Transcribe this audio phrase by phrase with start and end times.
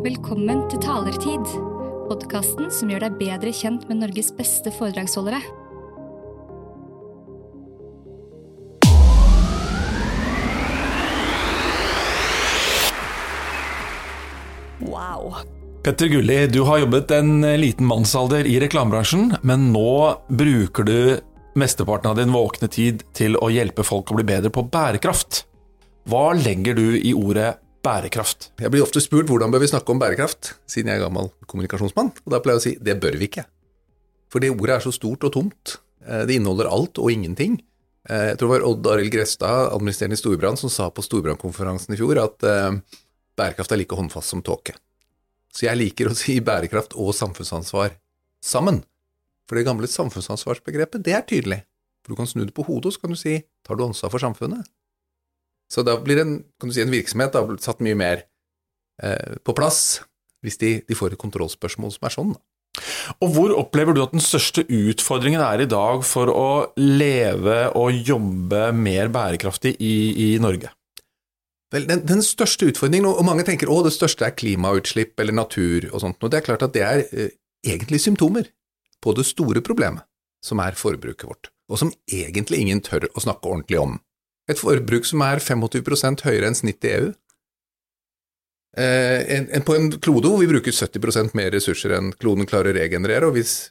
[0.00, 1.42] Velkommen til Talertid,
[2.08, 5.42] podkasten som gjør deg bedre kjent med Norges beste foredragsholdere.
[14.88, 15.36] Wow.
[15.84, 21.00] Petter Gulli, du har jobbet en liten mannsalder i reklamebransjen, men nå bruker du
[21.60, 25.44] mesteparten av din våkne tid til å hjelpe folk å bli bedre på bærekraft.
[26.08, 28.50] Hva legger du i ordet bærekraft?
[28.60, 32.12] Jeg blir ofte spurt hvordan bør vi snakke om bærekraft, siden jeg er gammel kommunikasjonsmann.
[32.26, 33.46] Og da pleier jeg å si det bør vi ikke.
[34.30, 35.78] For det ordet er så stort og tomt.
[36.06, 37.60] Eh, Det inneholder alt og ingenting.
[38.08, 41.94] Eh, Jeg tror det var Odd Arild Grestad, administrerende i Storbrann, som sa på Storbrannkonferansen
[41.94, 42.78] i fjor at eh,
[43.36, 44.76] bærekraft er like håndfast som tåke.
[45.52, 47.96] Så jeg liker å si bærekraft og samfunnsansvar
[48.44, 48.84] sammen.
[49.48, 51.64] For det gamle samfunnsansvarsbegrepet, det er tydelig.
[52.04, 54.12] For du kan snu det på hodet, og så kan du si tar du ansvar
[54.12, 54.68] for samfunnet?
[55.70, 58.24] Så da blir en, kan du si, en virksomhet da, satt mye mer
[59.02, 60.00] eh, på plass
[60.44, 62.32] hvis de, de får et kontrollspørsmål som er sånn.
[62.34, 62.40] Da.
[63.20, 67.96] Og hvor opplever du at den største utfordringen er i dag for å leve og
[68.06, 70.70] jobbe mer bærekraftig i, i Norge?
[71.70, 75.86] Vel, den, den største utfordringen, og mange tenker å det største er klimautslipp eller natur
[75.92, 77.34] og sånt, og det er klart at det er eh,
[77.66, 78.48] egentlig symptomer
[79.02, 80.02] på det store problemet,
[80.44, 83.98] som er forbruket vårt, og som egentlig ingen tør å snakke ordentlig om.
[84.50, 87.10] Et forbruk som er 25 høyere enn snittet i EU.
[88.78, 92.74] Eh, en, en, på en klode hvor vi bruker 70% mer ressurser enn kloden klarer
[92.74, 93.70] å regenerere, og hvis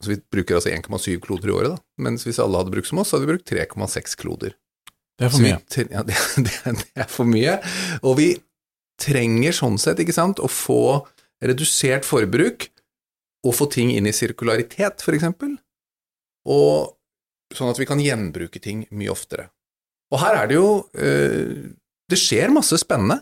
[0.00, 2.04] så vi bruker altså 1,7 kloder i året, da.
[2.06, 4.54] mens hvis alle hadde brukt som oss, så hadde vi brukt 3,6 kloder.
[5.20, 5.50] Det er Så vi
[5.92, 6.16] Ja, det,
[6.46, 7.58] det, det er for mye.
[8.00, 8.30] Og vi
[9.00, 11.04] trenger sånn sett, ikke sant, å få
[11.44, 12.70] redusert forbruk
[13.44, 15.58] og få ting inn i sirkularitet, for eksempel.
[16.48, 16.96] Og
[17.56, 19.50] sånn at vi kan gjenbruke ting mye oftere.
[20.10, 21.70] Og her er det jo eh,
[22.10, 23.20] Det skjer masse spennende.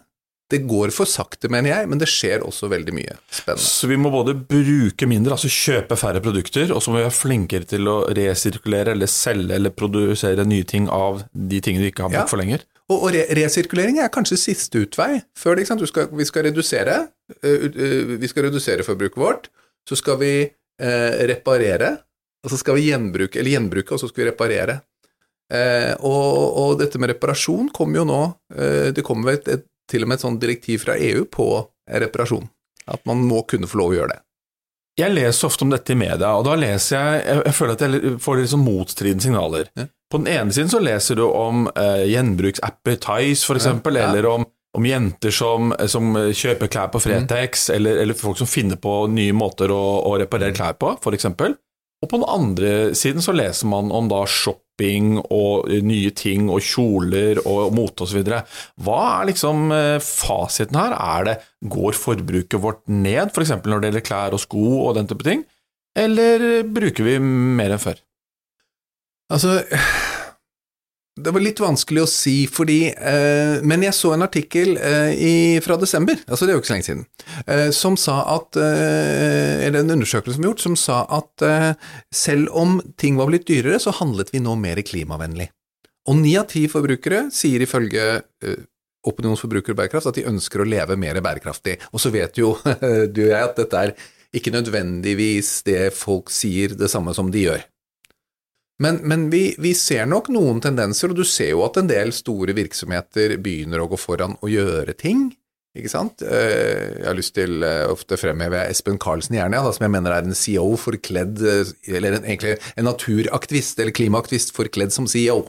[0.49, 3.61] Det går for sakte, mener jeg, men det skjer også veldig mye spennende.
[3.69, 7.17] Så vi må både bruke mindre, altså kjøpe færre produkter, og så må vi være
[7.19, 12.07] flinkere til å resirkulere eller selge eller produsere nye ting av de tingene vi ikke
[12.09, 12.25] har Ja.
[12.31, 12.65] for lenger.
[12.89, 16.97] Og, og re resirkulering er kanskje siste utvei før det, skal, vi skal redusere
[17.45, 19.51] øh, øh, Vi skal redusere forbruket vårt,
[19.85, 21.99] så skal vi eh, reparere,
[22.41, 24.81] og så skal vi gjenbruke, eller gjenbruke, og så skal vi reparere.
[25.55, 28.19] Eh, og, og dette med reparasjon kommer jo nå
[28.53, 31.47] eh, Det kommer et, et, til og med et sånt direktiv fra EU på
[31.89, 32.45] reparasjon.
[32.89, 34.21] At man må kunne få lov å gjøre det.
[34.99, 37.85] Jeg leser ofte om dette i media, og da leser jeg Jeg, jeg føler at
[37.87, 39.71] jeg får litt sånn motstridende signaler.
[39.79, 39.87] Ja.
[40.11, 44.09] På den ene siden så leser du om eh, gjenbruksapper, Tice for eksempel, Ja.
[44.09, 48.81] eller om, om jenter som, som kjøper klær på Fretex, eller, eller folk som finner
[48.81, 51.57] på nye måter å, å reparere klær på, eksempel.
[51.99, 56.47] Og på den andre siden så leser man om da shopping og eh, nye ting
[56.53, 58.23] og kjoler og mote osv.
[58.85, 60.95] Hva er liksom eh, fasiten her?
[60.95, 61.37] Er det,
[61.67, 63.57] går forbruket vårt ned, f.eks.
[63.65, 65.43] når det gjelder klær og sko og den type ting,
[65.99, 67.99] eller bruker vi mer enn før?
[69.35, 69.59] Altså
[71.19, 75.35] Det var litt vanskelig å si, fordi eh, Men jeg så en artikkel eh, i,
[75.65, 77.05] fra desember, altså det er jo ikke så lenge siden,
[77.47, 81.71] eh, som sa at eh, Eller en undersøkelse som er gjort, som sa at eh,
[82.15, 85.49] selv om ting var blitt dyrere, så handlet vi nå mer klimavennlig.
[86.09, 88.61] Og ni av ti forbrukere sier ifølge eh,
[89.09, 91.79] Opinions forbruker bærekraft at de ønsker å leve mer bærekraftig.
[91.95, 92.57] Og så vet jo
[93.15, 93.95] du og jeg at dette er
[94.37, 97.63] ikke nødvendigvis det folk sier det samme som de gjør.
[98.83, 102.13] Men, men vi, vi ser nok noen tendenser, og du ser jo at en del
[102.15, 105.29] store virksomheter begynner å gå foran og gjøre ting.
[105.79, 106.23] Ikke sant?
[106.23, 110.15] Eh, Jeg har lyst til eh, ofte fremheve Espen Karlsen i Jernia, som jeg mener
[110.15, 115.45] er en CEO forkledd eh, Eller en, egentlig en naturaktivist eller klimaaktivist forkledd som CEO.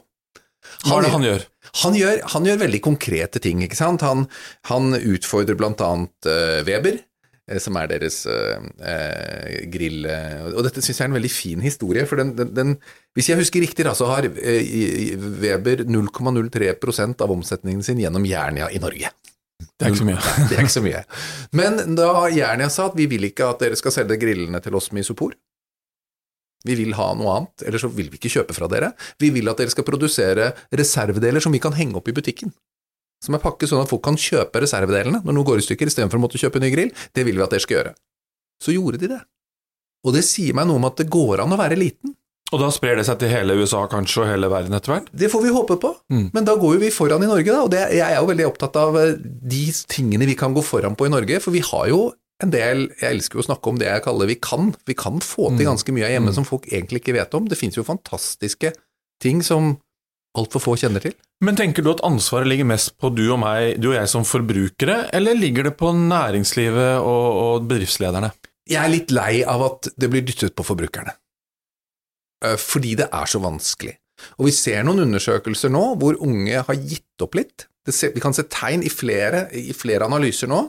[0.83, 1.45] Hva er det han gjør?
[1.83, 4.03] Han gjør, han gjør veldig konkrete ting, ikke sant.
[4.05, 4.25] Han,
[4.69, 6.99] han utfordrer eh, Weber,
[7.57, 10.05] som er deres eh, eh, grill...
[10.05, 12.75] eh, og dette syns jeg er en veldig fin historie, for den, den, den
[13.17, 18.69] Hvis jeg husker riktig, da, så har eh, Weber 0,03% av omsetningen sin gjennom Jernia
[18.69, 19.09] i Norge.
[19.59, 20.21] Det er ikke så mye.
[20.49, 21.03] Det er ikke så mye.
[21.57, 24.91] Men da Jernia sa at vi vil ikke at dere skal selge grillene til oss
[24.93, 25.33] med isopor,
[26.67, 28.91] vi vil ha noe annet, eller så vil vi ikke kjøpe fra dere.
[29.19, 32.51] Vi vil at dere skal produsere reservedeler som vi kan henge opp i butikken.
[33.23, 36.19] Som er pakket sånn at folk kan kjøpe reservedelene når noe går i stykker, istedenfor
[36.19, 36.93] å måtte kjøpe ny grill.
[37.13, 37.91] Det vil vi at dere skal gjøre.
[38.63, 39.19] Så gjorde de det.
[40.07, 42.13] Og det sier meg noe om at det går an å være liten.
[42.49, 45.09] Og da sprer det seg til hele USA kanskje, og hele verden etter hvert?
[45.13, 46.31] Det får vi håpe på, Mm.
[46.33, 47.59] men da går jo vi foran i Norge, da.
[47.61, 49.59] Og det, jeg er jo veldig opptatt av eh, de
[49.91, 53.11] tingene vi kan gå foran på i Norge, for vi har jo en del Jeg
[53.17, 54.73] elsker jo å snakke om det jeg kaller vi kan.
[54.87, 57.45] Vi kan få til ganske mye her hjemme som folk egentlig ikke vet om.
[57.51, 58.71] Det finnes jo fantastiske
[59.21, 59.73] ting som
[60.37, 61.15] altfor få kjenner til.
[61.45, 64.27] Men tenker du at ansvaret ligger mest på du og meg, du og jeg som
[64.27, 68.31] forbrukere, eller ligger det på næringslivet og, og bedriftslederne?
[68.69, 71.15] Jeg er litt lei av at det blir dyttet på forbrukerne.
[72.45, 73.95] Eh, Fordi det er så vanskelig.
[74.37, 77.69] Og vi ser noen undersøkelser nå hvor unge har gitt opp litt.
[77.89, 80.67] Ser, vi kan se tegn i flere, i flere analyser nå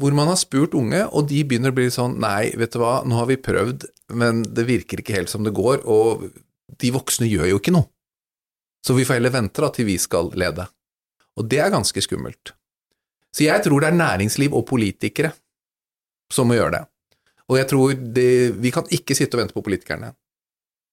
[0.00, 2.96] hvor man har spurt unge, og de begynner å bli sånn Nei, vet du hva,
[3.06, 3.86] nå har vi prøvd,
[4.18, 6.24] men det virker ikke helt som det går, og
[6.82, 7.86] de voksne gjør jo ikke noe.
[8.84, 10.66] Så vi får heller vente da til vi skal lede.
[11.38, 12.52] Og det er ganske skummelt.
[13.34, 15.32] Så jeg tror det er næringsliv og politikere
[16.32, 16.82] som må gjøre det.
[17.50, 18.28] Og jeg tror det,
[18.62, 20.14] vi kan ikke sitte og vente på politikerne.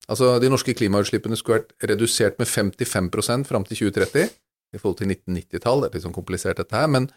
[0.10, 4.32] Altså, De norske klimautslippene skulle vært redusert med 55% fram til 2030
[4.76, 5.84] i forhold til 1990-tall.
[5.84, 7.08] Det er litt sånn komplisert dette her, men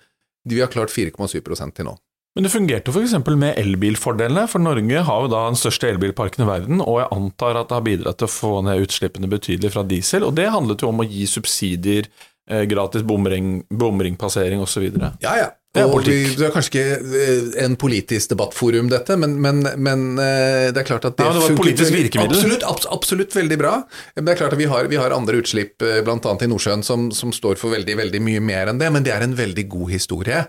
[0.44, 1.96] vi har klart 4,7% til nå.
[2.34, 3.14] Men det fungerte f.eks.
[3.38, 7.60] med elbilfordelene, for Norge har jo da den største elbilparken i verden, og jeg antar
[7.60, 10.82] at det har bidratt til å få ned utslippene betydelig fra diesel, og det handlet
[10.82, 12.08] jo om å gi subsidier,
[12.50, 14.88] eh, gratis bomring, bomringpassering osv.
[15.22, 15.52] Ja, ja.
[15.74, 19.62] Det er og vi, det er kanskje ikke eh, en politisk debattforum, dette, men, men,
[19.82, 22.34] men eh, det er klart at det, Ja, det var et politisk virkemiddel.
[22.34, 23.72] Absolutt, abs absolutt veldig bra.
[24.14, 26.18] Men det er klart at vi har, vi har andre utslipp, bl.a.
[26.18, 29.26] i Nordsjøen, som, som står for veldig, veldig mye mer enn det, men det er
[29.26, 30.44] en veldig god historie.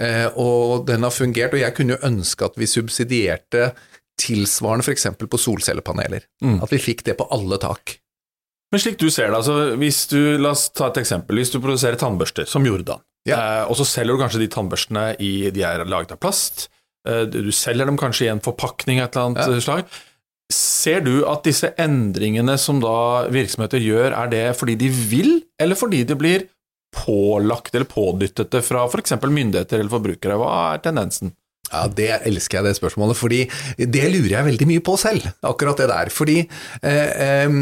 [0.00, 3.72] Eh, og den har fungert, og jeg kunne jo ønske at vi subsidierte
[4.20, 5.06] tilsvarende f.eks.
[5.18, 6.24] på solcellepaneler.
[6.44, 6.60] Mm.
[6.64, 7.98] At vi fikk det på alle tak.
[8.72, 11.58] Men slik du ser det, altså hvis du, la oss ta et eksempel, hvis du
[11.60, 13.36] produserer tannbørster, som Jordan, Ja.
[13.36, 16.68] eh, og så selger du kanskje de tannbørstene i, de er laget av plast,
[17.06, 19.60] eh, du selger dem kanskje i en forpakning av et eller annet Ja.
[19.60, 19.84] slag,
[20.52, 25.30] ser du at disse endringene som da virksomheter gjør, er det fordi de vil,
[25.60, 26.48] eller fordi det blir
[26.92, 29.16] pålagt eller pådyttet det fra f.eks.
[29.22, 30.36] myndigheter eller forbrukere?
[30.40, 31.32] Hva er tendensen?
[31.72, 33.40] Ja, det elsker jeg det spørsmålet, fordi
[33.78, 36.12] det lurer jeg veldig mye på selv, akkurat det der.
[36.12, 37.58] Fordi eh, eh,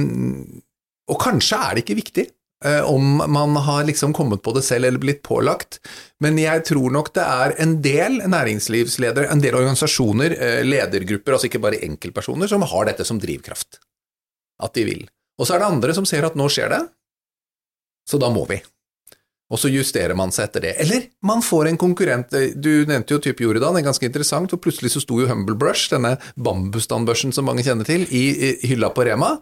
[1.11, 2.25] Og kanskje er det ikke viktig
[2.65, 5.79] eh, om man har liksom kommet på det selv eller blitt pålagt,
[6.23, 11.51] men jeg tror nok det er en del næringslivsledere, en del organisasjoner, eh, ledergrupper, altså
[11.51, 13.79] ikke bare enkeltpersoner, som har dette som drivkraft.
[14.61, 15.07] At de vil.
[15.41, 16.83] Og så er det andre som ser at nå skjer det,
[18.11, 18.59] så da må vi.
[19.51, 20.75] Og så justerer man seg etter det.
[20.85, 22.31] Eller man får en konkurrent.
[22.55, 25.57] Du nevnte jo type Jordan, det er ganske interessant, for plutselig så sto jo Humble
[25.59, 28.23] Brush, denne bambustannbørsten som mange kjenner til, i,
[28.71, 29.33] hylla på Rema.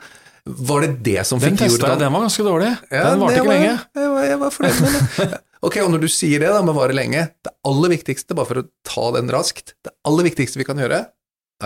[0.48, 2.70] Var det det som Den fikk testa jeg, den var ganske dårlig.
[2.88, 3.74] Ja, den varte ikke var- lenge.
[4.00, 5.28] Jeg var, jeg var fornøyd med det.
[5.58, 8.60] Ok, og når du sier det da, med vare lenge, det aller viktigste, bare for
[8.60, 11.00] å ta den raskt, det aller viktigste vi kan gjøre,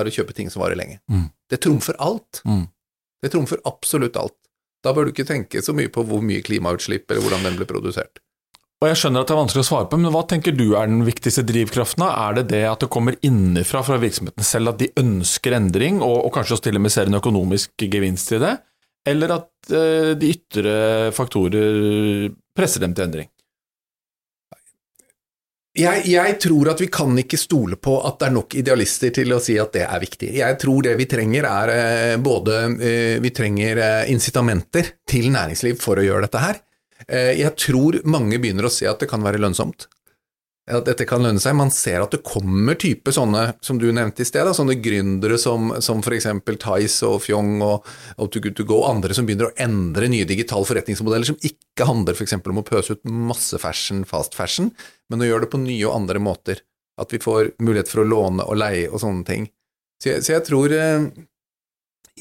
[0.00, 0.96] er å kjøpe ting som varer lenge.
[1.12, 1.26] Mm.
[1.52, 2.40] Det trumfer alt.
[2.48, 2.62] Mm.
[3.20, 4.32] Det trumfer absolutt alt.
[4.82, 7.68] Da bør du ikke tenke så mye på hvor mye klimautslipp eller hvordan den ble
[7.68, 8.22] produsert.
[8.82, 10.88] Og jeg skjønner at det er vanskelig å svare på, men hva tenker du er
[10.90, 12.02] den viktigste drivkraften?
[12.02, 16.16] Er det det at det kommer innenfra fra virksomheten selv, at de ønsker endring, og,
[16.26, 18.56] og kanskje også til og med ser en økonomisk gevinst i det?
[19.06, 20.74] Eller at eh, de ytre
[21.14, 23.30] faktorer presser dem til endring?
[25.78, 29.32] Jeg, jeg tror at vi kan ikke stole på at det er nok idealister til
[29.32, 30.28] å si at det er viktig.
[30.36, 35.78] Jeg tror det vi trenger er eh, både eh, Vi trenger eh, incitamenter til næringsliv
[35.80, 36.60] for å gjøre dette her.
[37.08, 39.88] Eh, Jeg tror mange begynner å se at det kan være lønnsomt.
[40.70, 41.56] At dette kan lønne seg.
[41.58, 45.34] Man ser at det kommer type sånne, som du nevnte i sted, da, sånne gründere
[45.40, 46.28] som, som f.eks.
[46.62, 47.88] Tice og Fjong og,
[48.30, 52.36] To Go, og andre som begynner å endre nye digitale forretningsmodeller som ikke handler f.eks.
[52.38, 54.70] om å pøse ut masse fashion, fast fashion,
[55.10, 56.62] men å gjøre det på nye og andre måter.
[57.00, 59.50] At vi får mulighet for å låne og leie og sånne ting.
[59.98, 61.10] Så jeg, så jeg tror eh,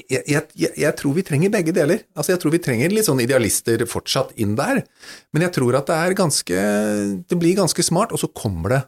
[0.09, 0.23] jeg,
[0.55, 2.03] jeg, jeg, tror vi trenger begge deler.
[2.15, 4.81] Altså Jeg tror vi trenger litt sånn idealister fortsatt inn der,
[5.33, 6.63] men jeg tror at det er ganske
[7.27, 8.81] Det blir ganske smart, og så kommer det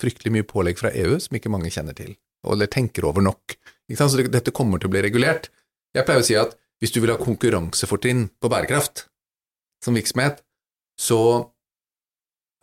[0.00, 2.14] fryktelig mye pålegg fra EU som ikke mange kjenner til,
[2.48, 3.56] eller tenker over nok.
[3.90, 4.14] Ikke sant?
[4.14, 5.50] Så dette kommer til å bli regulert.
[5.96, 9.04] Jeg pleier å si at hvis du vil ha konkurransefortrinn på bærekraft
[9.84, 10.40] som virksomhet,
[11.00, 11.20] så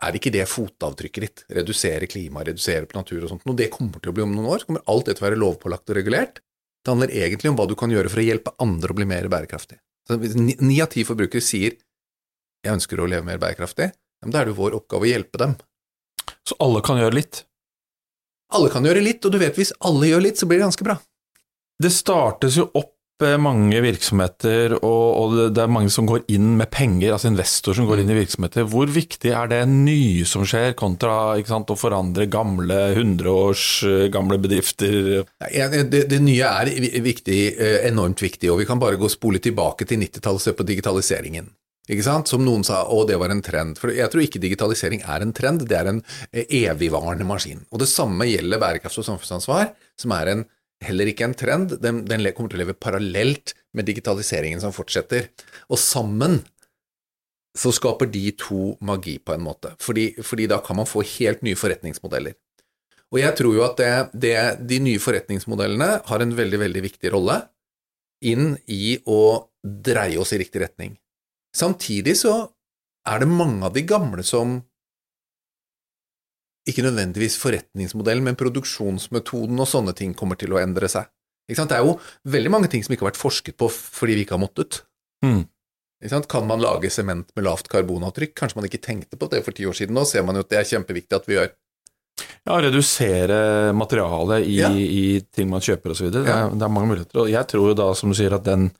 [0.02, 1.44] er ikke det fotavtrykket ditt.
[1.58, 3.46] Redusere klima, redusere på natur og sånt.
[3.46, 4.62] Og det kommer til å bli om noen år.
[4.62, 6.42] Så kommer alt det til å være lovpålagt og regulert.
[6.84, 9.28] Det handler egentlig om hva du kan gjøre for å hjelpe andre å bli mer
[9.28, 9.78] bærekraftig.
[10.64, 11.76] Ni av ti forbrukere sier
[12.64, 13.92] 'jeg ønsker å leve mer bærekraftig',
[14.22, 15.56] men da er det jo vår oppgave å hjelpe dem.
[16.44, 17.44] Så alle kan gjøre litt?
[18.52, 20.84] Alle kan gjøre litt, og du vet hvis alle gjør litt, så blir det ganske
[20.84, 20.98] bra.
[21.78, 26.70] Det startes jo opp mange virksomheter, og, og det- er mange som går inn med
[26.70, 28.64] penger, altså investorer som går inn i virksomheter.
[28.64, 34.08] Hvor viktig er det nye som skjer, kontra sant, å forandre gamle, 100 års eh,
[34.08, 35.24] gamle bedrifter?
[35.40, 36.70] Det, det nye er
[37.02, 40.52] viktig, eh, enormt viktig, og vi kan bare gå spole tilbake til 90-tallet og se
[40.52, 41.50] på digitaliseringen.
[41.88, 43.78] Som noen sa, å det var en trend.
[43.80, 47.64] For jeg tror ikke digitalisering er en trend, det er en eh, evigvarende maskin.
[47.72, 50.44] Og det samme gjelder bærekraft og samfunnsansvar, som er en,
[50.84, 51.76] heller ikke en trend.
[51.82, 55.30] Den, den kommer til å leve parallelt med digitaliseringen som fortsetter.
[55.68, 56.40] Og sammen
[57.58, 59.72] så skaper de to magi på en måte.
[59.82, 62.36] Fordi, fordi da kan man få helt nye forretningsmodeller.
[63.08, 64.36] Og jeg tror jo at det, det,
[64.68, 67.40] de nye forretningsmodellene har en veldig, veldig viktig rolle
[68.28, 70.96] inn i å dreie oss i riktig retning.
[71.56, 72.34] Samtidig så
[73.08, 74.58] er det mange av de gamle som
[76.68, 81.08] ikke nødvendigvis forretningsmodellen, men produksjonsmetoden og sånne ting kommer til å endre seg.
[81.48, 81.94] Det er jo
[82.28, 84.82] veldig mange ting som ikke har vært forsket på fordi vi ikke har måttet.
[85.24, 85.46] Mm.
[86.28, 88.34] Kan man lage sement med lavt karbonavtrykk?
[88.36, 89.96] Kanskje man ikke tenkte på det for ti år siden.
[89.96, 91.48] Nå ser man jo at det er kjempeviktig at vi gjør.
[92.48, 94.70] Ja, redusere materialet i, Ja.
[94.70, 96.10] i ting man kjøper osv.
[96.12, 96.48] Det, Ja.
[96.48, 97.20] det er mange muligheter.
[97.24, 98.70] Og jeg tror jo da, som du sier, at den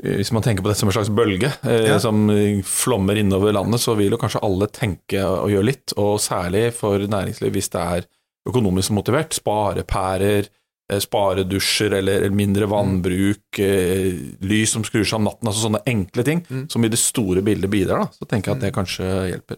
[0.00, 1.98] hvis man tenker på det som en slags bølge eh, Ja.
[2.00, 2.24] som
[2.64, 6.98] flommer innover landet, så vil jo kanskje alle tenke og gjøre litt, og særlig for
[6.98, 8.06] næringsliv hvis det er
[8.48, 9.36] økonomisk motivert.
[9.36, 10.48] Sparepærer,
[10.90, 16.24] eh, sparedusjer eller mindre vannbruk, eh, lys som skrur seg om natten, altså sånne enkle
[16.24, 16.70] ting Mm.
[16.72, 17.98] som i det store bildet bidrar.
[18.06, 18.06] Da.
[18.18, 19.56] Så tenker jeg at det kanskje hjelper.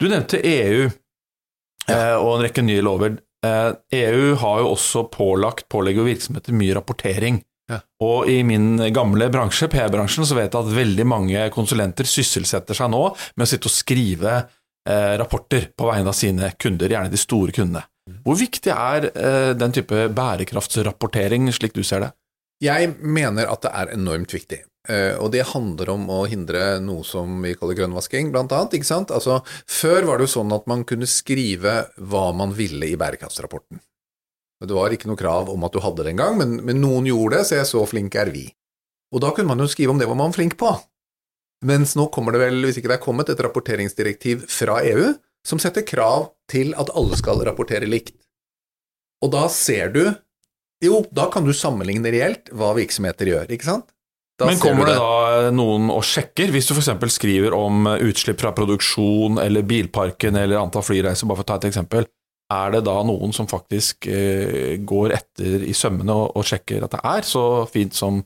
[0.00, 0.90] Du nevnte EU
[1.88, 3.18] eh, og en rekke nye lover.
[3.44, 7.42] Eh, EU har jo også pålagt, pålegger virksomheter mye rapportering.
[7.70, 7.78] Ja.
[8.04, 12.92] Og i min gamle bransje, PR-bransjen, så vet jeg at veldig mange konsulenter sysselsetter seg
[12.92, 13.06] nå
[13.36, 17.54] med å sitte og skrive eh, rapporter på vegne av sine kunder, gjerne de store
[17.56, 17.86] kundene.
[18.24, 22.12] Hvor viktig er eh, den type bærekraftsrapportering, slik du ser det?
[22.64, 24.60] Jeg mener at det er enormt viktig.
[24.88, 28.76] Eh, og det handler om å hindre noe som vi kaller grønnvasking, blant annet.
[28.76, 29.14] Ikke sant?
[29.14, 33.80] Altså, før var det jo sånn at man kunne skrive hva man ville i bærekraftsrapporten.
[34.68, 37.38] Det var ikke noe krav om at du hadde det engang, men, men noen gjorde
[37.38, 38.48] det, så jeg så flinke er vi.
[39.14, 40.72] Og da kunne man jo skrive om det var man flink på.
[41.64, 45.14] Mens nå kommer det vel, hvis ikke det er kommet, et rapporteringsdirektiv fra EU
[45.46, 48.16] som setter krav til at alle skal rapportere likt.
[49.24, 50.04] Og da ser du
[50.84, 53.86] Jo, da kan du sammenligne reelt hva virksomheter gjør, ikke sant?
[54.36, 56.90] Da Men kommer det da noen og sjekker, hvis du f.eks.
[57.14, 61.68] skriver om utslipp fra produksjon eller bilparken eller antall flyreiser, bare for å ta et
[61.70, 62.08] eksempel,
[62.52, 66.96] er det da noen som faktisk eh, går etter i sømmene og, og sjekker at
[66.96, 68.22] det er så fint som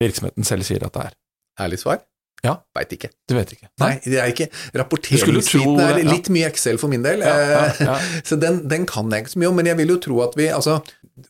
[0.00, 1.18] virksomheten selv sier at det er?
[1.60, 2.00] Ærlig svar?
[2.40, 2.54] Ja.
[2.76, 3.10] Veit ikke.
[3.28, 3.68] Du vet ikke?
[3.82, 4.46] Nei, det er ikke
[4.80, 6.32] Rapporteringstiden er litt ja.
[6.32, 9.42] mye Excel for min del, Ja, ja, eh, så den, den kan jeg ikke så
[9.42, 9.58] mye om.
[9.60, 10.78] Men jeg vil jo tro at vi Altså,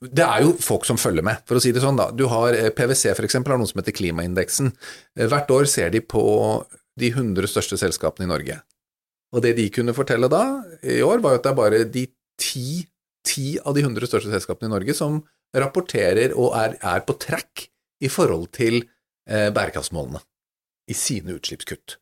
[0.00, 2.10] det er jo folk som følger med, for å si det sånn, da.
[2.14, 4.70] Du har eh, PwC eksempel, har noe som heter Klimaindeksen.
[5.18, 6.22] Eh, Hvert år ser de på
[7.00, 8.60] de 100 største selskapene i Norge.
[9.34, 10.44] Og det de kunne fortelle da,
[10.82, 12.06] i år, var jo at det er bare de
[12.40, 12.82] ti,
[13.26, 15.20] ti av de 100 største selskapene i Norge som
[15.56, 17.66] rapporterer og er, er på track
[18.00, 18.82] i forhold til
[19.28, 20.22] eh, bærekraftsmålene
[20.90, 21.98] i sine utslippskutt.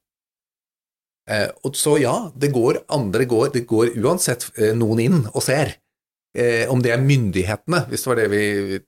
[1.28, 5.42] Eh, og så ja, det går andre går, det går uansett eh, noen inn og
[5.44, 5.74] ser.
[6.38, 8.42] Eh, om det er myndighetene, hvis det var det vi,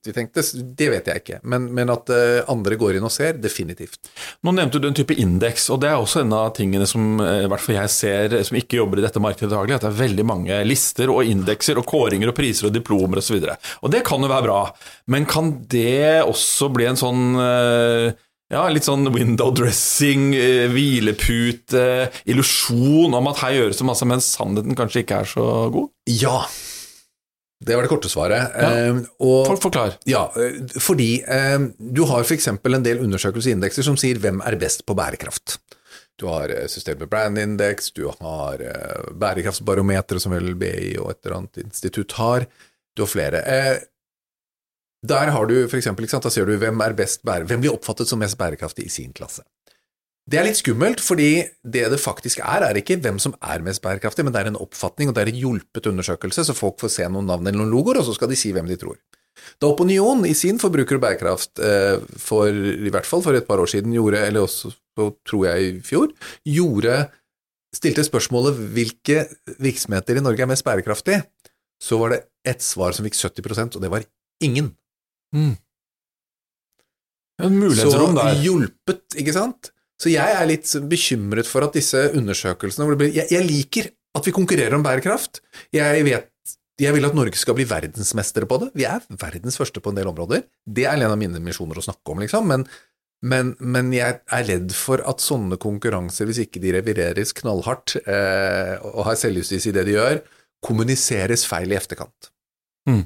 [0.06, 0.44] vi tenkte,
[0.78, 1.40] det vet jeg ikke.
[1.50, 4.12] Men, men at eh, andre går inn og ser, definitivt.
[4.46, 7.42] Nå nevnte du en type indeks, og det er også en av tingene som eh,
[7.46, 10.00] i hvert fall jeg ser som ikke jobber i dette markedet daglig, at det er
[10.04, 13.40] veldig mange lister og indekser og kåringer og priser og diplomer osv.
[13.40, 14.62] Og, så og det kan jo være bra,
[15.10, 18.18] men kan det også bli en sånn eh,
[18.50, 21.84] ja, litt sånn window dressing, eh, hvilepute,
[22.30, 25.90] illusjon om at her gjøres det masse, mens sannheten kanskje ikke er så god?
[26.10, 26.44] Ja.
[27.60, 28.54] Det var det korte svaret.
[28.56, 28.68] Ja.
[28.72, 29.98] Eh, og, For, forklar.
[30.08, 32.48] Ja, eh, fordi eh, du har f.eks.
[32.48, 35.58] en del undersøkelser og indekser som sier hvem er best på bærekraft.
[36.20, 41.20] Du har Systemet Sustainable Brand Index, du har eh, bærekraftsbarometeret som vel BI og et
[41.24, 42.44] eller annet institutt har,
[42.96, 43.40] du har flere.
[43.44, 43.84] Eh,
[45.08, 47.72] der har du for eksempel, sant, da ser du hvem er best bære, hvem blir
[47.72, 49.46] oppfattet som mest bærekraftig i sin klasse.
[50.30, 51.30] Det er litt skummelt, fordi
[51.66, 54.60] det det faktisk er, er ikke hvem som er mest bærekraftig, men det er en
[54.62, 57.72] oppfatning, og det er en hjulpet undersøkelse, så folk får se noen navn eller noen
[57.72, 59.00] logoer, og så skal de si hvem de tror.
[59.62, 63.62] Da Opinion i sin forbruker- og bærekraft eh, for i hvert fall for et par
[63.62, 64.70] år siden gjorde, eller også
[65.26, 66.12] tror jeg i fjor,
[66.46, 67.00] gjorde
[67.74, 69.24] stilte spørsmålet hvilke
[69.62, 71.24] virksomheter i Norge er mest bærekraftige,
[71.80, 74.06] så var det ett svar som fikk 70% og det var
[74.44, 74.72] ingen.
[77.40, 78.40] En mulighetsrom så der.
[78.44, 79.70] hjulpet, ikke sant?
[80.00, 84.34] Så jeg er litt bekymret for at disse undersøkelsene blir, jeg, jeg liker at vi
[84.34, 85.42] konkurrerer om bærekraft.
[85.76, 86.30] Jeg vet
[86.80, 88.70] jeg vil at Norge skal bli verdensmestere på det.
[88.78, 90.46] Vi er verdens første på en del områder.
[90.64, 92.46] Det er en av mine misjoner å snakke om, liksom.
[92.48, 92.64] Men,
[93.20, 98.76] men, men jeg er redd for at sånne konkurranser, hvis ikke de revireres knallhardt eh,
[98.80, 100.22] og har selvjustis i det de gjør,
[100.64, 102.32] kommuniseres feil i efterkant.
[102.88, 103.04] Mm.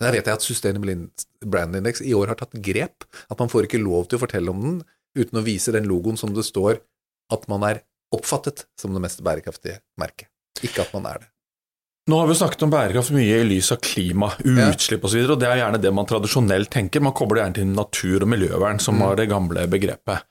[0.00, 0.96] Der vet jeg at Sustainable
[1.44, 3.04] Brand Index i år har tatt grep.
[3.28, 4.80] At man får ikke lov til å fortelle om den
[5.18, 6.80] uten å vise den logoen som det står
[7.32, 10.28] at man er oppfattet som det mest bærekraftige merket.
[10.62, 11.28] Ikke at man er det.
[12.10, 15.10] Nå har vi jo snakket om bærekraft mye i lys av klima, utslipp osv., og,
[15.12, 17.04] så videre, og det er gjerne det man tradisjonelt tenker.
[17.06, 19.04] Man kobler gjerne til natur og miljøvern, som Mm.
[19.06, 20.24] var det gamle begrepet.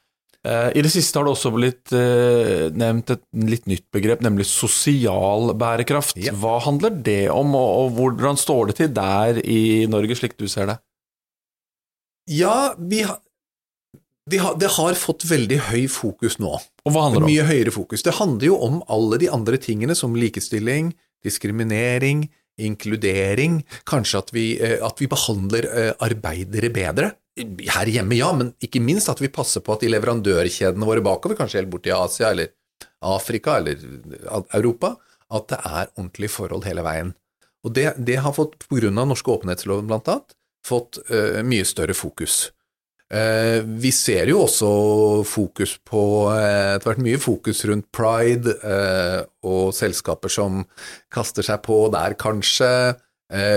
[0.44, 4.46] Eh, I det siste har det også blitt eh, nevnt et litt nytt begrep, nemlig
[4.50, 6.18] sosial bærekraft.
[6.18, 6.34] Ja.
[6.34, 10.48] Hva handler det om, og, og hvordan står det til der i Norge, slik du
[10.52, 10.78] ser det?
[12.28, 13.20] Ja, vi har
[14.32, 16.54] de har, det har fått veldig høy fokus nå.
[16.58, 17.32] Og hva handler det om?
[17.32, 18.04] Mye høyere fokus.
[18.06, 20.94] Det handler jo om alle de andre tingene som likestilling,
[21.26, 22.26] diskriminering,
[22.62, 27.12] inkludering, kanskje at vi, eh, at vi behandler eh, arbeidere bedre.
[27.42, 31.38] Her hjemme, ja, men ikke minst at vi passer på at de leverandørkjedene våre bakover,
[31.40, 32.52] kanskje helt bort til Asia eller
[33.02, 33.80] Afrika eller
[34.54, 34.96] Europa,
[35.32, 37.14] at det er ordentlige forhold hele veien.
[37.66, 40.36] Og det, det har fått, på grunn av norske åpenhetsloven blant annet,
[40.66, 42.52] fått uh, mye større fokus.
[43.12, 44.68] Eh, vi ser jo også
[45.28, 46.02] fokus på
[46.32, 50.62] eh, Det har vært mye fokus rundt pride eh, og selskaper som
[51.12, 52.74] kaster seg på der, kanskje.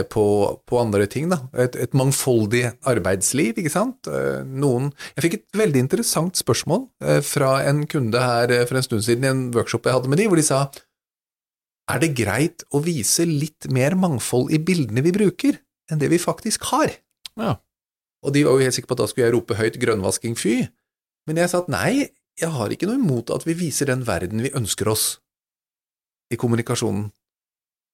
[0.07, 0.23] På,
[0.71, 1.41] på andre ting, da.
[1.59, 4.07] Et, et mangfoldig arbeidsliv, ikke sant.
[4.47, 6.85] Noen Jeg fikk et veldig interessant spørsmål
[7.27, 10.29] fra en kunde her for en stund siden i en workshop jeg hadde med de,
[10.31, 10.61] hvor de sa
[11.91, 15.59] er det greit å vise litt mer mangfold i bildene vi bruker,
[15.91, 16.95] enn det vi faktisk har?
[17.35, 17.57] Ja.
[18.25, 20.69] Og de var jo helt sikre på at da skulle jeg rope høyt 'grønnvasking fy',
[21.29, 22.09] men jeg sa at nei,
[22.41, 25.19] jeg har ikke noe imot at vi viser den verden vi ønsker oss
[26.33, 27.11] i kommunikasjonen.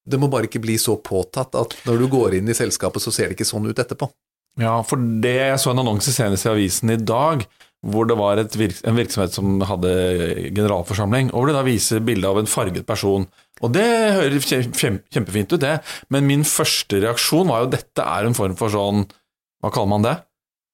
[0.09, 3.13] Det må bare ikke bli så påtatt at når du går inn i selskapet, så
[3.13, 4.09] ser det ikke sånn ut etterpå.
[4.59, 7.45] Ja, for det jeg så en annonse senest i avisen i dag,
[7.87, 9.93] hvor det var virks en virksomhet som hadde
[10.57, 13.29] generalforsamling, og hvor det da viser bilde av en farget person.
[13.61, 15.79] Og det høres kjem- kjem- kjempefint ut, det,
[16.13, 19.07] men min første reaksjon var jo dette er en form for sånn
[19.61, 20.17] Hva kaller man det?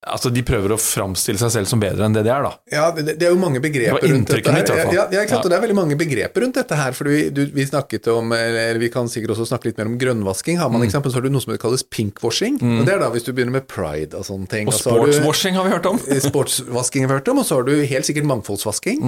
[0.07, 2.51] Altså, de prøver å framstille seg selv som bedre enn det de er, da.
[2.71, 4.61] Ja, det, det er jo mange begreper Det rundt dette her.
[4.61, 4.69] mitt.
[4.95, 5.33] Ja, ja, klart.
[5.33, 5.39] Ja.
[5.41, 6.95] Og det er veldig mange begreper rundt dette her.
[6.95, 9.97] For vi, du, vi snakket om, eller vi kan sikkert også snakke litt mer om
[9.99, 10.61] grønnvasking.
[10.63, 10.87] Har man Mm.
[10.87, 12.61] eksempel, så har du noe som kalles pinkwashing.
[12.63, 14.71] Og det er da hvis du begynner med pride og sånne ting.
[14.71, 15.99] Og så sportswashing har vi hørt om.
[16.29, 19.03] Sportsvasking har vi hørt om, og så har du helt sikkert mangfoldsvasking.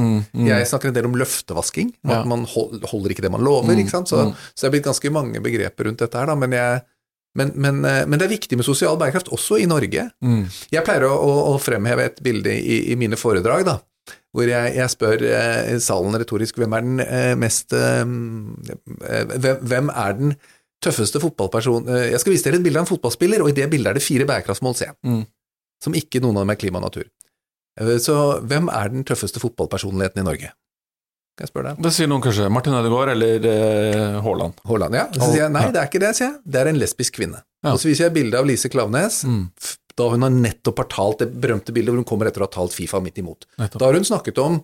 [0.48, 1.94] Jeg snakker en del om løftevasking.
[2.10, 2.24] Ja.
[2.24, 4.10] Mm, Man holder ikke det man lover, ikke sant.
[4.10, 6.34] Så, så det er blitt ganske mange begreper rundt dette her, da.
[6.34, 6.82] Men, jeg,
[7.38, 10.08] men, men, eh, men det er viktig med sosial bærekraft, også i Norge.
[10.24, 10.42] Mm.
[10.74, 13.78] Jeg pleier å, å, å fremheve et bilde i, i mine foredrag, da.
[14.34, 19.88] Hvor jeg, jeg spør eh, salen retorisk hvem er den eh, mest eh, eh, hvem,
[19.88, 20.34] er den
[20.84, 23.68] tøffeste fotballpersonen eh, Jeg skal vise dere et bilde av en fotballspiller, og i det
[23.72, 25.24] bildet er det fire bærekraftsmål, C, Mm.
[25.84, 27.04] Som ikke noen av dem er klima og natur.
[28.02, 28.14] Så
[28.50, 30.48] hvem er den tøffeste fotballpersonligheten i Norge?
[31.38, 31.82] Kan jeg spørre deg?
[31.86, 32.48] Det sier noen kanskje.
[32.50, 34.56] Martin Ødegaard eller eh, Haaland.
[34.66, 35.04] Haaland, ja.
[35.14, 36.38] Så sier jeg nei, det er ikke det, sier jeg.
[36.50, 37.42] Det er en lesbisk kvinne.
[37.62, 37.74] Ja.
[37.76, 39.44] Og så viser jeg bilde av Lise Klaveness, Mm.
[39.98, 42.52] da hun har nettopp har talt det berømte bildet hvor hun kommer etter å ha
[42.58, 43.46] talt Fifa midt imot.
[43.58, 43.78] Nettopp.
[43.82, 44.58] Da har hun snakket om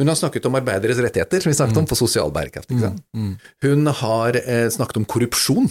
[0.00, 2.70] hun har snakket om arbeideres rettigheter, som vi snakket om, for sosial bærekraft.
[2.80, 3.02] Sant?
[3.16, 3.34] Mm.
[3.64, 5.68] Hun har eh, snakket om korrupsjon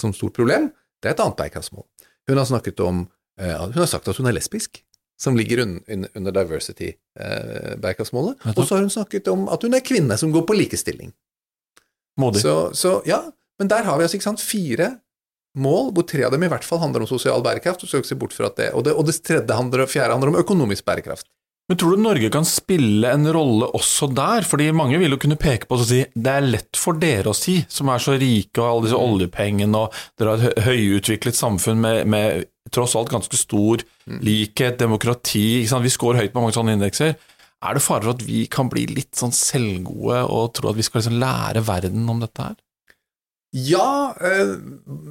[0.00, 0.68] som stort problem.
[1.00, 1.86] Det er et annet bærekraftsmål.
[2.28, 3.00] Hun har snakket om
[3.40, 4.82] eh, Hun har sagt at hun er lesbisk,
[5.22, 8.40] som ligger un, un, under diversity-bærekraftsmålet.
[8.42, 11.12] Eh, og så har hun snakket om at hun er kvinne, som går på likestilling.
[12.20, 12.42] Modig.
[12.42, 13.22] Så, så ja,
[13.60, 14.96] men der har vi altså ikke sant, fire
[15.58, 18.18] mål, hvor tre av dem i hvert fall handler om sosial bærekraft, skal vi se
[18.18, 21.28] bort fra at det, og, det, og det tredje handler, fjerde handler om økonomisk bærekraft.
[21.70, 24.44] Men tror du Norge kan spille en rolle også der?
[24.44, 27.30] Fordi mange vil jo kunne peke på oss og si det er lett for dere
[27.30, 31.38] å si, som er så rike og alle disse oljepengene, og dere har et høyutviklet
[31.38, 33.84] samfunn med, med tross alt ganske stor
[34.24, 37.14] likhet, demokrati, vi scorer høyt på mange sånne indekser.
[37.62, 40.86] Er det fare for at vi kan bli litt sånn selvgode og tro at vi
[40.86, 42.56] skal liksom lære verden om dette her?
[43.52, 44.56] Ja, øh,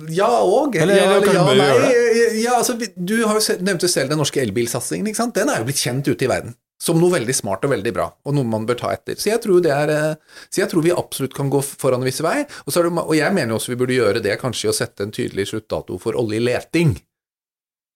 [0.10, 4.10] ja og Eller- ja, eller ja, nei, eh, ja, altså, Du har jo nevnte selv
[4.10, 5.08] den norske elbilsatsingen.
[5.08, 5.36] ikke sant?
[5.36, 8.08] Den er jo blitt kjent ute i verden som noe veldig smart og veldig bra,
[8.26, 9.14] og noe man bør ta etter.
[9.14, 10.16] Så jeg tror, det er, eh,
[10.50, 12.42] så jeg tror vi absolutt kan gå foran en viss vei.
[12.66, 15.06] Og, så er det, og jeg mener også vi burde gjøre det kanskje å sette
[15.06, 16.98] en tydelig sluttdato for oljeleting.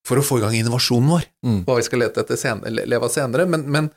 [0.05, 1.29] For å få i gang innovasjonen vår.
[1.45, 1.61] Mm.
[1.67, 3.47] Hva vi skal lete etter senere, leve av senere.
[3.49, 3.89] Men, men,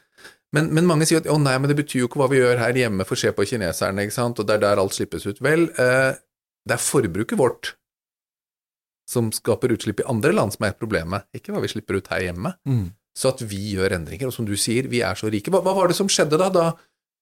[0.56, 2.62] men, men mange sier at å nei, men det betyr jo ikke hva vi gjør
[2.62, 5.42] her hjemme, for se på kineserne, ikke sant, og det er der alt slippes ut.
[5.44, 6.14] Vel, eh,
[6.68, 7.74] det er forbruket vårt
[9.08, 12.26] som skaper utslipp i andre land som er problemet, ikke hva vi slipper ut her
[12.26, 12.52] hjemme.
[12.68, 12.90] Mm.
[13.18, 15.50] Så at vi gjør endringer, og som du sier, vi er så rike.
[15.52, 16.66] Hva, hva var det som skjedde da, da,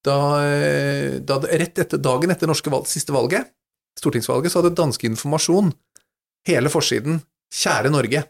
[0.05, 3.49] da, eh, da rett etter dagen etter norske valg, siste valget,
[3.97, 5.71] stortingsvalget, så hadde dansk informasjon
[6.47, 7.23] hele forsiden
[7.55, 8.27] 'Kjære Norge'.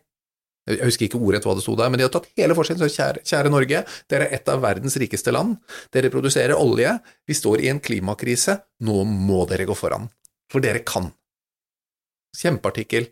[0.67, 2.81] Jeg husker ikke ordrett hva det sto der, men de har tatt hele forsiden.
[2.83, 5.61] Så kjære, kjære Norge, dere er et av verdens rikeste land.
[5.95, 6.97] Dere produserer olje.
[7.27, 8.59] Vi står i en klimakrise.
[8.87, 10.09] Nå må dere gå foran.
[10.51, 11.13] For dere kan.
[12.37, 13.07] Kjempeartikkel.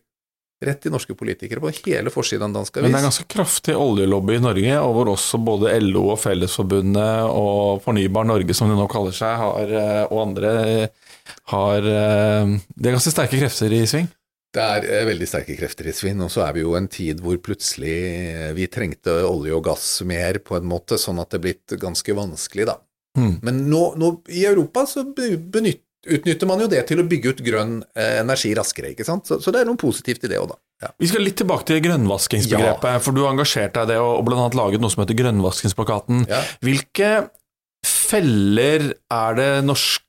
[0.64, 3.74] Rett til norske politikere på hele forsiden av en dansk Men det er ganske kraftig
[3.76, 8.78] oljelobby i Norge, og hvor også både LO og Fellesforbundet og Fornybar Norge, som det
[8.78, 11.16] nå kaller seg, har, eh, og andre eh,
[11.52, 14.08] har De Det er ganske sterke krefter i sving.
[14.54, 17.22] Det er eh, veldig sterke krefter i svinn, og så er vi jo en tid
[17.24, 17.94] hvor plutselig
[18.30, 21.74] eh, vi trengte olje og gass mer, på en måte, sånn at det er blitt
[21.82, 22.78] ganske vanskelig, da.
[23.18, 23.34] Mm.
[23.46, 27.30] Men nå, nå i Europa så be- benytt, utnytter man jo det til å bygge
[27.32, 29.26] ut grønn eh, energi raskere, ikke sant.
[29.30, 30.58] Så, så det er noe positivt i det òg, da.
[30.84, 30.90] Ja.
[31.00, 34.34] Vi skal litt tilbake til grønnvaskingsbegrepet, for du har engasjert deg i det og og
[34.34, 36.26] annet laget noe som heter Grønnvaskingsplakaten.
[36.28, 36.42] Ja.
[36.66, 37.10] Hvilke
[37.86, 39.48] feller er det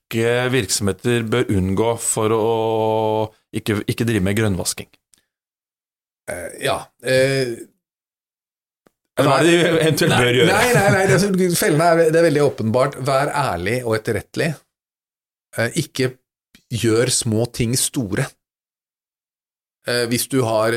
[0.06, 4.88] norske virksomheter bør unngå for å ikke, ikke drive med grønnvasking?
[6.30, 6.86] Uh, ja.
[7.02, 7.56] Uh,
[9.16, 10.52] hva er det de eventuelt bør gjøre?
[10.52, 12.98] Nei, nei, nei, det, er- fellene er, det er veldig åpenbart.
[13.06, 14.54] Vær ærlig og etterrettelig.
[15.56, 16.12] Uh, ikke
[16.70, 18.26] gjør små ting store.
[19.86, 20.74] Hvis du har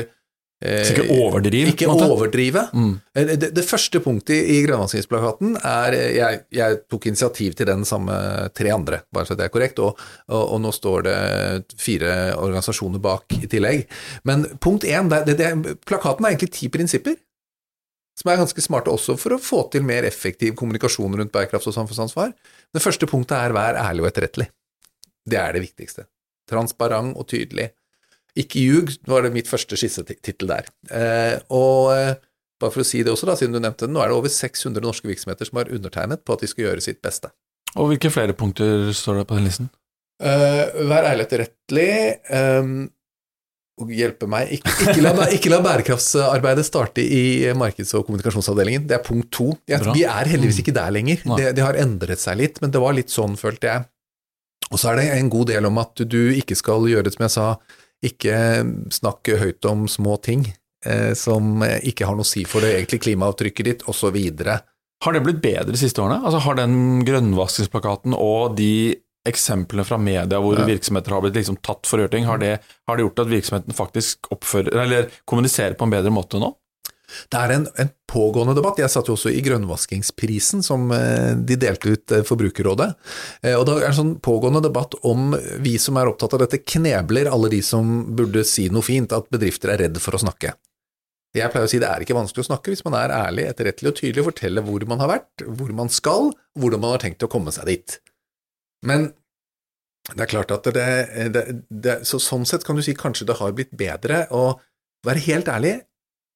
[0.60, 2.66] Så ikke overdriv, Ikke overdrive.
[2.76, 3.00] Mm.
[3.16, 7.86] Eh, Det, det første punktet i grønnvaskingsplakaten er eh, jeg, jeg tok initiativ til den
[7.88, 9.96] sammen med tre andre, bare så det er korrekt, og,
[10.28, 11.16] og, og nå står det
[11.80, 13.86] fire organisasjoner bak i tillegg.
[14.28, 17.16] Men punkt én, det, det, det, plakaten er egentlig ti prinsipper,
[18.20, 21.78] som er ganske smarte også for å få til mer effektiv kommunikasjon rundt bærekraft og
[21.78, 22.34] samfunnsansvar.
[22.68, 24.50] Det første punktet er vær ærlig og etterrettelig.
[25.24, 26.04] Det er det viktigste.
[26.50, 27.70] Transparent og tydelig.
[28.38, 30.68] Ikke ljug, var det mitt første skissetittel der.
[30.94, 32.14] Eh, og eh,
[32.60, 34.32] bare for å si det også, da, siden du nevnte det, nå er det over
[34.32, 37.32] 600 norske virksomheter som har undertegnet på at de skal gjøre sitt beste.
[37.78, 39.68] Og hvilke flere punkter står det på den listen?
[40.20, 41.92] Eh, vær ærlig etterrettelig.
[42.28, 42.90] Um,
[43.80, 44.50] og hjelpe meg.
[44.58, 48.84] Ikke, ikke, la, ikke la bærekraftsarbeidet starte i markeds- og kommunikasjonsavdelingen.
[48.90, 49.54] Det er punkt to.
[49.70, 51.24] Jeg, vi er heldigvis ikke der lenger.
[51.38, 53.86] Det, det har endret seg litt, men det var litt sånn, følte jeg.
[54.70, 57.24] Og så er det en god del om at du ikke skal gjøre det som
[57.26, 57.46] jeg sa,
[58.06, 58.36] ikke
[58.94, 60.46] snakke høyt om små ting
[60.86, 64.16] eh, som ikke har noe å si for det egentlig klimaavtrykket ditt, osv.
[65.04, 66.20] Har det blitt bedre de siste årene?
[66.24, 68.96] Altså Har den grønnvaskingsplakaten og de
[69.28, 70.64] eksemplene fra media hvor Ja.
[70.64, 73.28] virksomheter har blitt liksom tatt for å gjøre ting, har det, har det gjort at
[73.28, 76.54] virksomheten faktisk oppfører, eller kommuniserer på en bedre måte nå?
[77.30, 78.78] Det er en, en pågående debatt.
[78.82, 82.88] Jeg satt jo også i grønnvaskingsprisen som eh, de delte ut eh, Forbrukerrådet.
[83.42, 86.62] Eh, Og det er en sånn pågående debatt om vi som er opptatt av dette,
[86.62, 90.54] knebler alle de som burde si noe fint, at bedrifter er redd for å snakke.
[91.36, 93.92] Jeg pleier å si det er ikke vanskelig å snakke hvis man er ærlig, etterrettelig
[93.92, 97.30] og tydelig forteller hvor man har vært, hvor man skal, hvordan man har tenkt å
[97.30, 98.00] komme seg dit.
[98.86, 99.12] Men
[100.10, 100.88] det er klart at det,
[101.30, 104.24] det, det så Sånn sett kan du si kanskje det har blitt bedre.
[104.34, 104.56] å
[105.06, 105.76] være helt ærlig,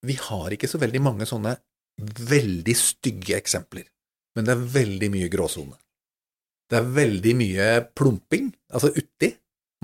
[0.04, 1.56] vi har ikke så veldig mange sånne
[2.02, 3.86] veldig stygge eksempler,
[4.34, 5.76] men det er veldig mye gråsone.
[6.70, 9.30] Det er veldig mye plumping, altså uti.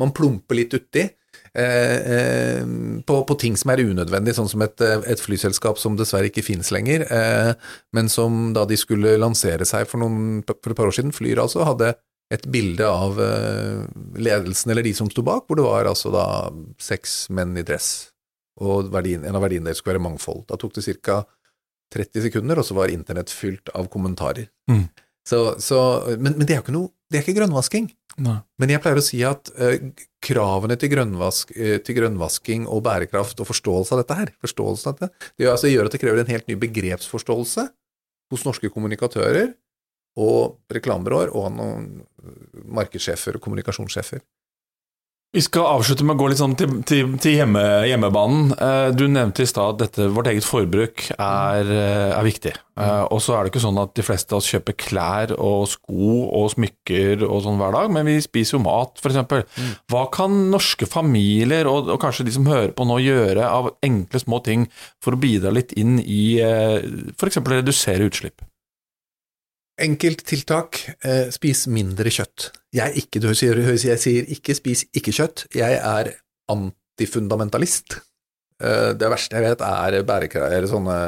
[0.00, 2.62] Man plumper litt uti eh, eh,
[3.06, 6.46] på, på ting som er unødvendig, sånn som et, eh, et flyselskap som dessverre ikke
[6.46, 7.52] finnes lenger, eh,
[7.96, 11.42] men som da de skulle lansere seg for, noen, for et par år siden, Flyr
[11.44, 11.92] altså, hadde
[12.30, 13.85] et bilde av eh,
[14.22, 16.24] ledelsen eller de som sto bak, hvor det var altså da
[16.80, 18.09] seks menn i dress
[18.60, 20.44] og verdien, en av verdiene deres skulle være mangfold.
[20.50, 21.22] Da tok det ca.
[21.90, 24.46] 30 sekunder, og så var internett fylt av kommentarer.
[24.70, 24.84] Mm.
[25.26, 25.78] Så, så,
[26.18, 27.88] men, men det er noe, det er ikke grønnvasking.
[28.22, 28.36] Nei.
[28.62, 29.74] Men jeg pleier å si at uh,
[30.22, 35.00] kravene til, grønnvask, uh, til grønnvasking og bærekraft og forståelse av dette her, forståelse av
[35.00, 37.66] dette, det altså, gjør at det krever en helt ny begrepsforståelse
[38.30, 39.54] hos norske kommunikatører
[40.20, 41.58] og reklamebyråer og
[42.70, 44.22] markedssjefer og kommunikasjonssjefer.
[45.30, 48.48] Vi skal avslutte med å gå litt sånn til, til, til hjemme, hjemmebanen.
[48.50, 52.50] Eh, Du nevnte i stad at dette, vårt eget forbruk er, eh, er viktig.
[52.74, 55.68] Eh, Og så er det ikke sånn at de fleste av oss kjøper klær og
[55.70, 59.46] sko og smykker og sånn hver dag, men vi spiser jo mat, f.eks.
[59.86, 64.18] Hva kan norske familier, og, og kanskje de som hører på nå, gjøre av enkle
[64.18, 64.66] små ting
[64.98, 67.38] for å bidra litt inn i f.eks.
[67.38, 68.42] å redusere utslipp?
[69.80, 72.50] Enkelttiltak, eh, spis mindre kjøtt.
[72.76, 76.12] Jeg ikke, du sier, jeg sier ikke spis ikke kjøtt, jeg er
[76.52, 78.00] antifundamentalist.
[78.60, 80.98] Eh, det verste jeg vet er bærekraft, sånne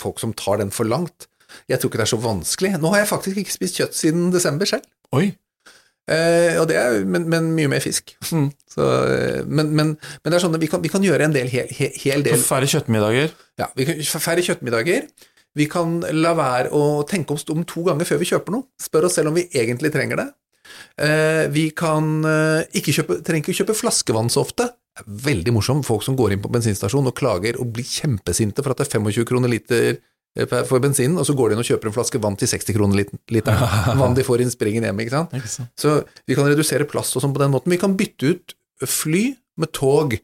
[0.00, 1.28] folk som tar den for langt.
[1.68, 2.72] Jeg tror ikke det er så vanskelig.
[2.80, 5.30] Nå har jeg faktisk ikke spist kjøtt siden desember selv, Oi!
[6.08, 8.14] eh, og det er, men, men mye mer fisk.
[8.32, 8.50] Mm.
[8.68, 11.36] Så, eh, men, men, men det er sånn at vi kan, vi kan gjøre en
[11.36, 13.34] del, hel, hel del færre kjøttmiddager.
[13.60, 15.08] ja, vi kan færre kjøttmiddager.
[15.58, 18.68] Vi kan la være å tenke oss om to ganger før vi kjøper noe.
[18.80, 20.28] Spør oss selv om vi egentlig trenger det.
[21.00, 24.68] Eh, vi kan eh, ikke kjøpe, trenger ikke kjøpe flaskevann så ofte.
[24.98, 28.64] Det er veldig morsomt, folk som går inn på bensinstasjonen og klager og blir kjempesinte
[28.64, 31.62] for at det er 25 kroner liter eh, for bensinen, og så går de inn
[31.64, 33.62] og kjøper en flaske vann til 60 kroner lit- literen.
[34.02, 35.34] Vann de får inn springen hjemme, ikke sant.
[35.38, 35.72] Ikke sant?
[35.80, 35.96] Så
[36.28, 37.72] vi kan redusere plast og sånn på den måten.
[37.74, 39.24] Vi kan bytte ut fly
[39.58, 40.18] med tog.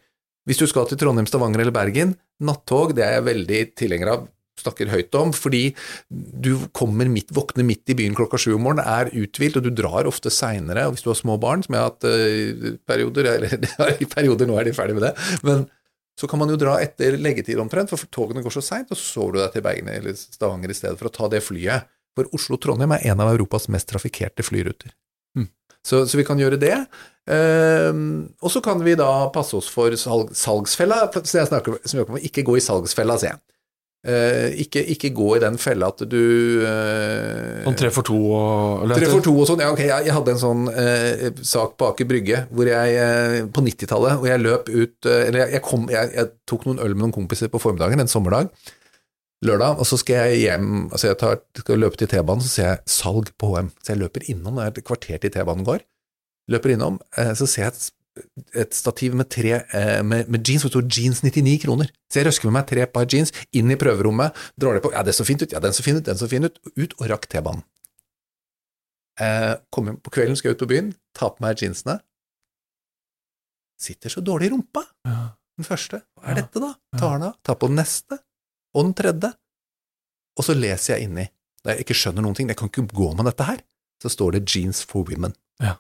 [0.45, 2.13] Hvis du skal til Trondheim, Stavanger eller Bergen,
[2.45, 4.27] nattog det er jeg veldig tilhenger av.
[4.61, 5.63] snakker høyt om, fordi
[6.11, 9.73] du kommer midt, våkner midt i byen klokka sju om morgenen, er uthvilt, og du
[9.75, 10.87] drar ofte seinere.
[10.93, 14.59] Hvis du har små barn, som jeg har hatt i perioder, eller i perioder nå
[14.61, 15.15] er de ferdig med det,
[15.47, 15.67] men
[16.21, 19.07] så kan man jo dra etter leggetid omtrent, for togene går så seint, og så
[19.17, 21.89] sover du deg til Bergen eller Stavanger i stedet for å ta det flyet.
[22.15, 24.95] For Oslo-Trondheim er en av Europas mest trafikkerte flyruter.
[25.35, 25.49] Mm.
[25.83, 26.77] Så, så, vi kan gjøre det.
[27.27, 32.05] Uh, og så kan vi da passe oss for salg, salgsfella, så jeg snakker, som
[32.05, 33.43] jeg ikke gå i salgsfella, sier jeg.
[34.05, 36.19] Uh, ikke, ikke, gå i den fella at du
[36.61, 39.81] uh, Sånn tre for to og Tre for to og sånn, ja ok.
[39.81, 44.29] Jeg, jeg hadde en sånn eh, sak på Aker Brygge hvor jeg, på 90-tallet, hvor
[44.29, 47.63] jeg løp ut Eller jeg, jeg, kom, jeg, tok noen øl med noen kompiser på
[47.65, 48.53] formiddagen en sommerdag,
[49.49, 52.71] lørdag, og så skal jeg hjem Altså jeg tar, skal løpe til T-banen, så ser
[52.75, 53.73] jeg salg på HM.
[53.81, 55.81] Så jeg løper innom, det er et kvarter til T-banen går.
[56.53, 57.89] Løper innom, så ser jeg et
[58.55, 61.91] et stativ med, tre, eh, med, med jeans det står jeans 99 kroner.
[62.11, 65.03] Så jeg røsker med meg tre par jeans inn i prøverommet, drar det på, ja,
[65.07, 67.09] det så fint ut, ja, den så fin ut, den så fin ut, ut og
[67.11, 67.65] rakk T-banen.
[69.21, 71.99] Eh, kommer på kvelden, skal jeg ut på byen, ta på meg jeansene.
[73.83, 75.19] Sitter så dårlig i rumpa, ja.
[75.59, 76.05] den første.
[76.19, 76.43] Hva er ja.
[76.43, 76.73] dette, da?
[76.99, 78.21] Tar den av, tar på den neste,
[78.75, 79.35] og den tredje.
[80.39, 81.29] Og så leser jeg inni,
[81.63, 83.63] da jeg ikke skjønner noen ting, jeg kan ikke gå med dette her,
[84.03, 85.35] så står det Jeans for Women.
[85.63, 85.79] Ja.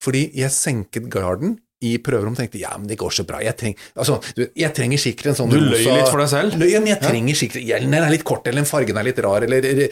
[0.00, 3.38] Fordi jeg senket garden i prøverom og tenkte ja, men det går så bra.
[3.44, 6.56] Jeg, treng, altså, jeg trenger sikkert en sånn Du løy rosa, litt for deg selv?
[6.60, 9.86] Løy, men jeg trenger sikkert Hjelmen er litt kort, eller fargen er litt rar, eller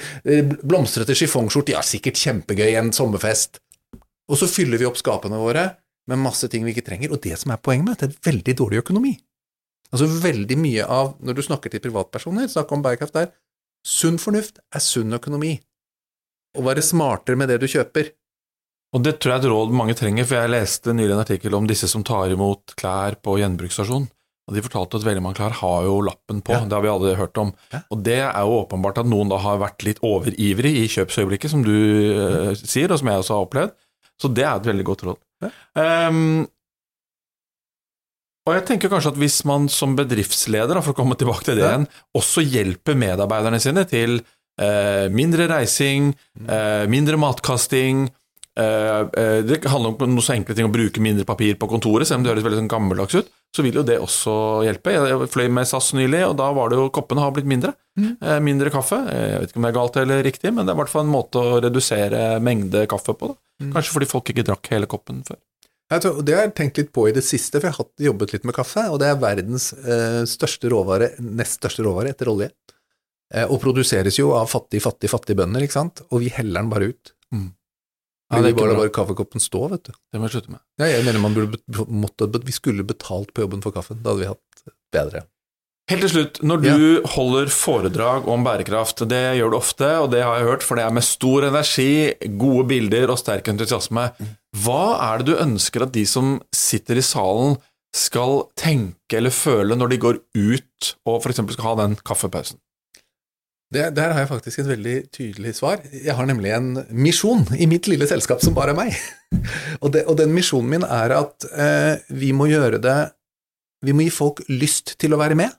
[0.69, 1.73] blomstrete chiffongskjorte.
[1.77, 3.63] Ja, sikkert kjempegøy, en sommerfest.
[4.29, 5.65] Og så fyller vi opp skapene våre
[6.09, 7.13] med masse ting vi ikke trenger.
[7.17, 9.15] Og det som er poenget med det, er veldig dårlig økonomi.
[9.89, 13.33] Altså veldig mye av, når du snakker til privatpersoner, snakk om bærekraft der,
[13.87, 15.55] sunn fornuft er sunn økonomi.
[16.59, 18.13] Å være smartere med det du kjøper.
[18.97, 21.57] Og det tror jeg er et råd mange trenger, for jeg leste nylig en artikkel
[21.59, 24.09] om disse som tar imot klær på gjenbruksstasjon.
[24.49, 26.65] Og De fortalte at veldig mange klær har jo lappen på, ja.
[26.65, 27.51] det har vi alle hørt om.
[27.75, 27.83] Ja.
[27.93, 31.65] Og det er jo åpenbart at noen da har vært litt overivrig i kjøpsøyeblikket, som
[31.67, 33.75] du uh, sier, og som jeg også har opplevd.
[34.19, 35.21] Så det er et veldig godt råd.
[35.45, 35.51] Ja.
[36.09, 36.47] Um,
[38.49, 41.67] og jeg tenker kanskje at hvis man som bedriftsleder, for å komme tilbake til det
[41.69, 41.85] igjen,
[42.17, 44.23] også hjelper medarbeiderne sine til
[44.57, 46.15] eh, mindre reising,
[46.49, 48.18] eh, mindre matkasting, Eh, eh,
[48.59, 52.25] det handler om noe så enkle ting å bruke mindre papir på kontoret, selv om
[52.25, 53.29] det høres veldig sånn gammeldags ut.
[53.55, 54.33] Så vil jo det også
[54.67, 54.93] hjelpe.
[54.93, 57.73] Jeg fløy med SAS nylig, og da var det jo koppene har blitt mindre.
[57.99, 58.11] Mm.
[58.21, 58.99] Eh, mindre kaffe.
[59.09, 61.07] Jeg vet ikke om det er galt eller riktig, men det er i hvert fall
[61.07, 63.33] en måte å redusere mengde kaffe på.
[63.63, 63.73] Mm.
[63.77, 65.41] Kanskje fordi folk ikke drakk hele koppen før.
[65.89, 68.45] Tror, det har jeg tenkt litt på i det siste, for jeg har jobbet litt
[68.45, 72.51] med kaffe, og det er verdens eh, største råvare, nest største råvare etter olje.
[73.33, 76.73] Eh, og produseres jo av fattige, fattige, fattige bønder, ikke sant, og vi heller den
[76.75, 77.15] bare ut.
[77.33, 77.49] Mm.
[78.29, 79.95] Ja, det bare bare kaffekoppen stå, vet du.
[80.13, 80.61] Det må jeg slutte med.
[80.81, 84.03] Ja, jeg mener man burde, måtte, vi skulle betalt på jobben for kaffen.
[84.05, 85.25] Da hadde vi hatt bedre.
[85.89, 87.09] Helt til slutt, når du ja.
[87.15, 90.85] holder foredrag om bærekraft, det gjør du ofte, og det har jeg hørt, for det
[90.85, 91.89] er med stor energi,
[92.37, 94.11] gode bilder og sterk entusiasme.
[94.19, 94.35] Mm.
[94.67, 97.57] Hva er det du ønsker at de som sitter i salen,
[97.97, 101.41] skal tenke eller føle når de går ut og f.eks.
[101.55, 102.61] skal ha den kaffepausen?
[103.69, 105.83] Det, der har jeg faktisk et veldig tydelig svar.
[105.93, 108.97] Jeg har nemlig en misjon i mitt lille selskap som bare er meg.
[109.83, 112.99] og, det, og, den misjonen min er at eh, vi må gjøre det
[113.85, 115.53] Vi må gi folk lyst til å være med,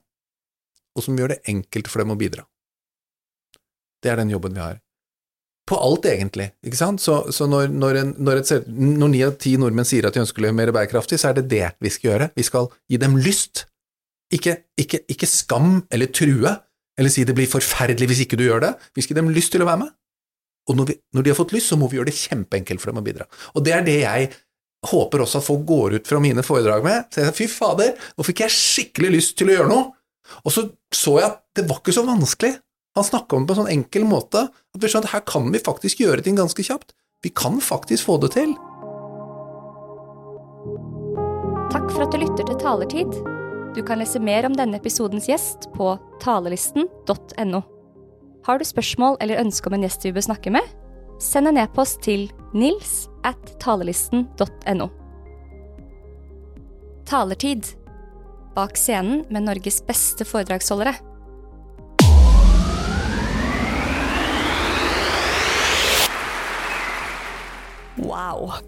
[0.97, 2.43] og som gjør det enkelt for dem å bidra.
[4.03, 4.81] Det er den jobben vi har.
[5.69, 6.49] På alt, egentlig.
[6.65, 6.99] ikke sant?
[6.99, 10.73] Så, så når, når, ni av ti nordmenn sier at de ønsker å leve mer
[10.75, 12.29] bærekraftig, så er det det vi skal gjøre.
[12.35, 13.67] Vi skal gi dem lyst.
[14.33, 16.57] Ikke, ikke, ikke skam eller true
[16.99, 18.73] eller si det blir forferdelig hvis ikke du gjør det.
[18.97, 19.95] Vi skal gi dem lyst til å være med.
[20.69, 22.91] Og når, vi, når, de har fått lyst, så må vi gjøre det kjempeenkelt for
[22.91, 23.25] dem å bidra.
[23.55, 24.29] Og det er det jeg
[24.89, 27.07] håper også at folk går ut fra mine foredrag med.
[27.09, 29.88] Så jeg sa, Fy fader, nå fikk jeg skikkelig lyst til å gjøre noe.
[30.43, 32.53] Og så så jeg at det var ikke så vanskelig.
[32.97, 35.49] Han snakka om det på en sånn enkel måte at vi skjønner at her kan
[35.53, 36.93] vi faktisk gjøre ting ganske kjapt.
[37.23, 38.55] Vi kan faktisk få det til.
[41.73, 43.38] Takk for at du lytter til Talertid.
[43.75, 45.91] Du kan lese mer om denne episodens gjest på
[46.23, 47.62] talelisten.no.
[48.45, 50.65] Har du spørsmål eller ønske om en gjest vi bør snakke med?
[51.21, 54.89] Send en e-post til nils at talelisten.no.
[57.05, 57.75] Talertid.
[58.55, 60.95] Bak scenen med Norges beste foredragsholdere.
[68.01, 68.60] Wow.